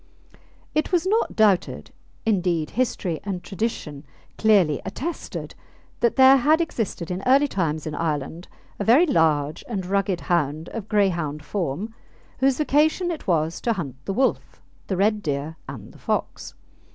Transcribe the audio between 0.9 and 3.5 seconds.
was not doubted indeed, history and